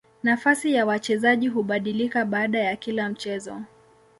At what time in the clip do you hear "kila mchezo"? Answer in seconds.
2.75-3.61